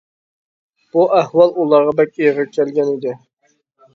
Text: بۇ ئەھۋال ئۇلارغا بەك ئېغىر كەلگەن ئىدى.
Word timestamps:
بۇ 0.95 1.03
ئەھۋال 1.17 1.51
ئۇلارغا 1.63 1.93
بەك 2.01 2.17
ئېغىر 2.23 2.49
كەلگەن 2.57 2.89
ئىدى. 2.95 3.13